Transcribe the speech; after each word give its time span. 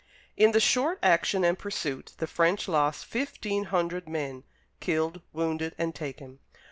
In 0.35 0.51
the 0.51 0.59
short 0.59 0.97
action 1.03 1.43
and 1.43 1.59
pursuit 1.59 2.13
the 2.17 2.25
French 2.25 2.67
lost 2.67 3.05
fifteen 3.05 3.65
hundred 3.65 4.09
men, 4.09 4.43
killed, 4.79 5.21
wounded, 5.31 5.75
and 5.77 5.93
taken. 5.93 6.39